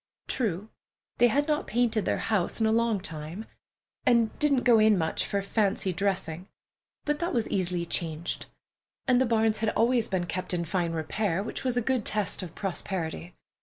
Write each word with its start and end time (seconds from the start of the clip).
True, 0.27 0.71
they 1.19 1.27
had 1.27 1.47
not 1.47 1.67
painted 1.67 2.05
their 2.05 2.17
house 2.17 2.59
in 2.59 2.65
a 2.65 2.71
long 2.71 2.99
time, 3.01 3.45
and 4.03 4.33
didn't 4.39 4.63
go 4.63 4.79
in 4.79 4.97
much 4.97 5.27
for 5.27 5.39
fancy 5.43 5.93
dressing, 5.93 6.47
but 7.05 7.19
that 7.19 7.35
was 7.35 7.47
easily 7.51 7.85
changed; 7.85 8.47
and 9.07 9.21
the 9.21 9.27
barns 9.27 9.59
had 9.59 9.69
always 9.69 10.07
been 10.07 10.25
kept 10.25 10.55
in 10.55 10.65
fine 10.65 10.93
repair, 10.93 11.43
which 11.43 11.63
was 11.63 11.77
a 11.77 11.83
good 11.83 12.03
test 12.03 12.41
of 12.41 12.55
prosperity. 12.55 13.35